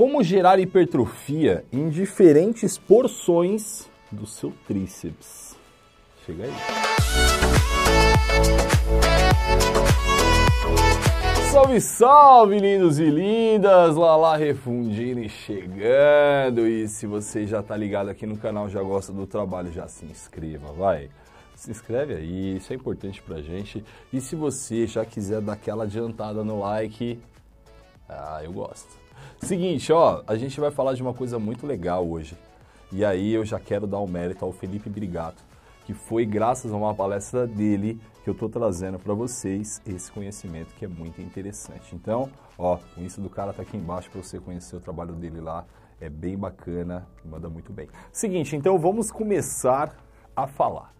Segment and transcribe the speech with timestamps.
[0.00, 5.54] Como gerar hipertrofia em diferentes porções do seu tríceps.
[6.24, 6.52] Chega aí.
[11.52, 13.94] Salve, salve, lindos e lindas!
[13.94, 16.66] Lala Refundini chegando.
[16.66, 20.06] E se você já tá ligado aqui no canal, já gosta do trabalho, já se
[20.06, 21.10] inscreva, vai.
[21.54, 23.84] Se inscreve aí, isso é importante pra gente.
[24.10, 27.20] E se você já quiser dar aquela adiantada no like,
[28.08, 28.99] ah, eu gosto.
[29.38, 32.36] Seguinte, ó, a gente vai falar de uma coisa muito legal hoje.
[32.92, 35.42] E aí eu já quero dar um mérito ao Felipe Brigato,
[35.84, 40.74] que foi graças a uma palestra dele que eu estou trazendo para vocês esse conhecimento
[40.74, 41.94] que é muito interessante.
[41.94, 45.40] Então, ó, o Insta do cara tá aqui embaixo para você conhecer o trabalho dele
[45.40, 45.64] lá.
[46.00, 47.88] É bem bacana, manda muito bem.
[48.12, 49.94] Seguinte, então vamos começar
[50.34, 50.92] a falar.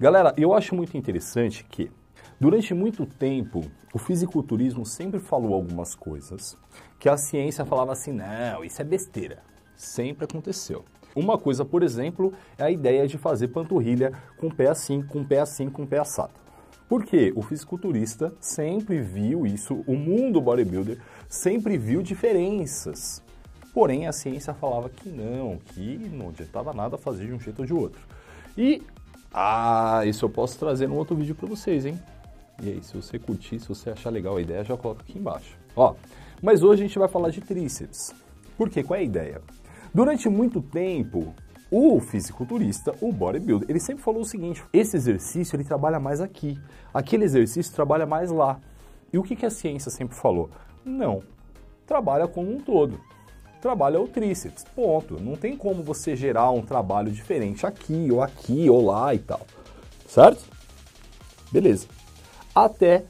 [0.00, 1.90] Galera, eu acho muito interessante que
[2.38, 6.56] durante muito tempo o fisiculturismo sempre falou algumas coisas
[6.98, 9.42] que a ciência falava assim: "Não, isso é besteira".
[9.76, 10.84] Sempre aconteceu.
[11.14, 15.40] Uma coisa, por exemplo, é a ideia de fazer panturrilha com pé assim, com pé
[15.40, 16.32] assim, com pé assado.
[16.88, 23.22] Porque o fisiculturista sempre viu isso, o mundo bodybuilder sempre viu diferenças.
[23.74, 27.66] Porém, a ciência falava que não, que não adiantava nada fazer de um jeito ou
[27.66, 28.00] de outro.
[28.56, 28.82] E,
[29.32, 31.98] ah, isso eu posso trazer num outro vídeo para vocês, hein?
[32.62, 35.56] E aí, se você curtir, se você achar legal a ideia, já coloca aqui embaixo.
[35.76, 35.94] Ó,
[36.42, 38.14] mas hoje a gente vai falar de tríceps.
[38.56, 38.82] Por quê?
[38.82, 39.40] Qual é a ideia?
[39.94, 41.34] Durante muito tempo,
[41.70, 46.58] o fisiculturista, o bodybuilder, ele sempre falou o seguinte: esse exercício ele trabalha mais aqui,
[46.92, 48.58] aquele exercício trabalha mais lá.
[49.12, 50.50] E o que, que a ciência sempre falou?
[50.84, 51.22] Não,
[51.86, 53.00] trabalha como um todo.
[53.60, 55.20] Trabalha o tríceps, ponto.
[55.20, 59.40] Não tem como você gerar um trabalho diferente aqui, ou aqui, ou lá e tal.
[60.06, 60.44] Certo?
[61.50, 61.86] Beleza.
[62.54, 63.04] Até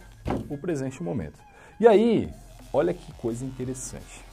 [0.48, 1.38] o presente momento.
[1.78, 2.30] E aí,
[2.72, 4.26] olha que coisa interessante.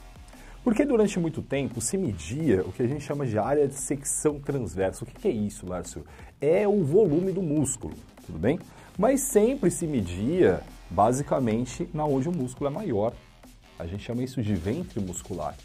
[0.63, 4.39] Porque durante muito tempo se media o que a gente chama de área de secção
[4.39, 5.03] transversa.
[5.03, 6.03] O que é isso, Lárcio?
[6.41, 7.93] É o volume do músculo,
[8.25, 8.59] tudo bem?
[8.97, 13.14] Mas sempre se media basicamente na onde o músculo é maior.
[13.77, 15.55] A gente chama isso de ventre muscular.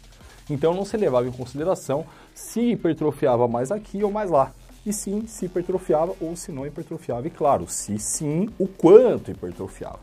[0.49, 4.51] Então não se levava em consideração se hipertrofiava mais aqui ou mais lá.
[4.85, 7.27] E sim, se hipertrofiava ou se não hipertrofiava.
[7.27, 9.99] E claro, se sim, o quanto hipertrofiava.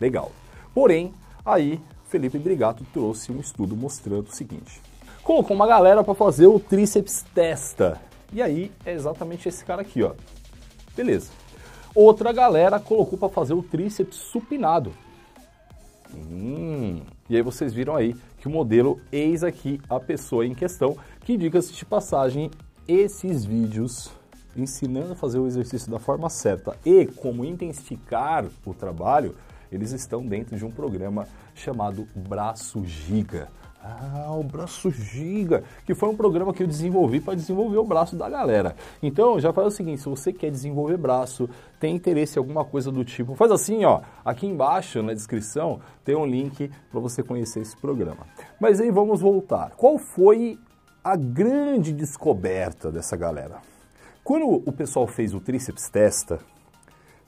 [0.00, 0.32] Legal.
[0.74, 1.14] Porém,
[1.44, 4.80] aí Felipe Brigato trouxe um estudo mostrando o seguinte.
[5.22, 8.00] Colocou uma galera para fazer o tríceps testa.
[8.32, 10.12] E aí é exatamente esse cara aqui, ó.
[10.96, 11.30] Beleza.
[11.94, 14.92] Outra galera colocou para fazer o tríceps supinado.
[16.16, 17.00] Hum.
[17.28, 21.36] E aí vocês viram aí que o modelo, eis aqui a pessoa em questão, que
[21.36, 22.50] diga-se de passagem,
[22.86, 24.10] esses vídeos
[24.56, 29.36] ensinando a fazer o exercício da forma certa e como intensificar o trabalho,
[29.70, 33.48] eles estão dentro de um programa chamado Braço Giga.
[33.82, 38.14] Ah, o Braço Giga, que foi um programa que eu desenvolvi para desenvolver o braço
[38.14, 38.76] da galera.
[39.02, 41.48] Então, já faz o seguinte, se você quer desenvolver braço,
[41.78, 46.14] tem interesse em alguma coisa do tipo, faz assim, ó, aqui embaixo na descrição tem
[46.14, 48.26] um link para você conhecer esse programa.
[48.60, 49.70] Mas aí vamos voltar.
[49.76, 50.58] Qual foi
[51.02, 53.62] a grande descoberta dessa galera?
[54.22, 56.38] Quando o pessoal fez o tríceps testa,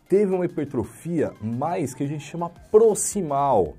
[0.07, 3.75] teve uma hipertrofia mais que a gente chama proximal.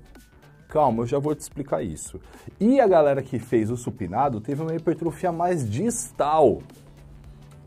[0.74, 2.20] Calma, eu já vou te explicar isso.
[2.58, 6.58] E a galera que fez o supinado teve uma hipertrofia mais distal.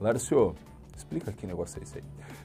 [0.02, 0.54] Lárcio,
[0.94, 2.04] explica que negócio é esse aí.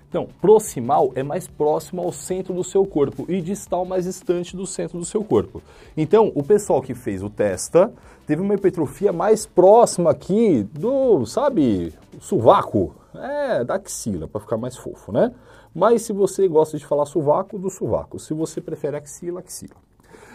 [0.09, 4.65] Então, proximal é mais próximo ao centro do seu corpo e distal mais distante do
[4.65, 5.61] centro do seu corpo.
[5.97, 7.93] Então, o pessoal que fez o testa
[8.25, 14.77] teve uma hipertrofia mais próxima aqui do, sabe, sovaco, é, da axila, para ficar mais
[14.77, 15.35] fofo, né?
[15.75, 18.17] Mas se você gosta de falar sovaco, do sovaco.
[18.21, 19.75] Se você prefere axila, axila.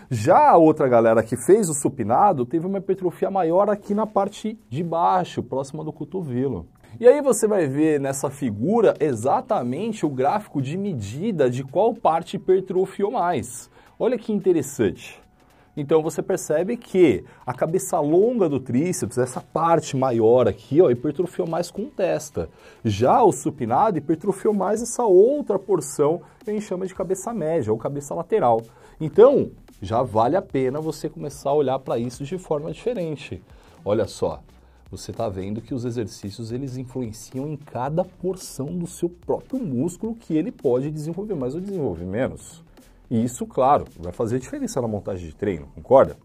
[0.10, 4.58] Já a outra galera que fez o supinado teve uma hipertrofia maior aqui na parte
[4.70, 6.66] de baixo, próxima do cotovelo.
[6.98, 12.38] E aí você vai ver nessa figura exatamente o gráfico de medida de qual parte
[12.38, 13.70] hipertrofiou mais.
[14.00, 15.22] Olha que interessante.
[15.76, 21.48] Então você percebe que a cabeça longa do tríceps, essa parte maior aqui, ó, hipertrofiou
[21.48, 22.50] mais com testa.
[22.84, 27.74] Já o supinado hipertrofiou mais essa outra porção que a gente chama de cabeça média
[27.74, 28.62] ou cabeça lateral.
[29.00, 29.52] Então,
[29.82, 33.42] já vale a pena você começar a olhar para isso de forma diferente.
[33.86, 34.42] Olha só,
[34.90, 40.16] você está vendo que os exercícios eles influenciam em cada porção do seu próprio músculo
[40.16, 42.64] que ele pode desenvolver mais ou desenvolver menos.
[43.10, 46.18] E isso, claro, vai fazer diferença na montagem de treino, concorda?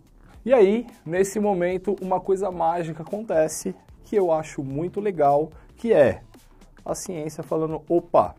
[0.45, 6.23] E aí, nesse momento, uma coisa mágica acontece que eu acho muito legal, que é
[6.85, 8.35] a ciência falando, opa,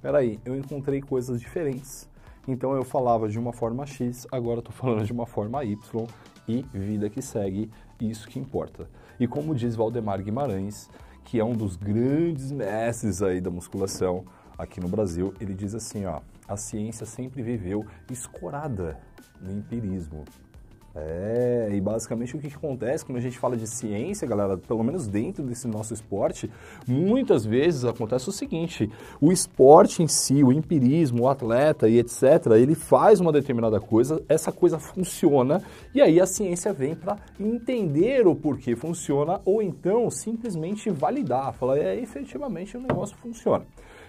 [0.00, 2.08] peraí, eu encontrei coisas diferentes
[2.46, 6.06] então eu falava de uma forma X, agora estou falando de uma forma Y
[6.46, 7.70] e vida que segue
[8.00, 8.88] Isso que importa.
[9.18, 10.90] E como diz Valdemar Guimarães,
[11.24, 14.24] que é um dos grandes mestres aí da musculação
[14.58, 19.00] aqui no Brasil, ele diz assim, ó, a ciência sempre viveu escorada
[19.40, 20.24] no empirismo.
[20.96, 24.84] É, e basicamente o que, que, acontece quando a gente fala de ciência, galera, pelo
[24.84, 26.48] menos dentro desse nosso esporte,
[26.86, 28.88] muitas vezes acontece o seguinte:
[29.20, 34.22] o esporte em si, o empirismo, o atleta e etc., ele faz uma determinada coisa,
[34.28, 35.60] essa coisa funciona,
[35.92, 41.76] e aí a ciência vem para entender o porquê funciona, ou então simplesmente validar, falar,
[41.76, 43.66] é, efetivamente o negócio funciona.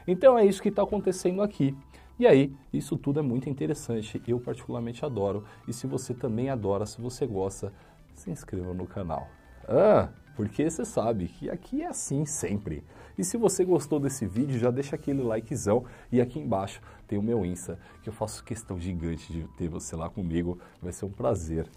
[0.08, 1.76] Então é isso que está acontecendo aqui.
[2.18, 5.44] E aí, isso tudo é muito interessante, eu particularmente adoro.
[5.68, 7.74] E se você também adora, se você gosta,
[8.14, 9.28] se inscreva no canal.
[9.68, 12.84] Ah, porque você sabe que aqui é assim sempre.
[13.18, 17.24] E se você gostou desse vídeo, já deixa aquele likezão e aqui embaixo tem o
[17.24, 20.58] meu Insta, que eu faço questão gigante de ter você lá comigo.
[20.82, 21.68] Vai ser um prazer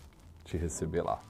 [0.45, 1.23] te receber lá.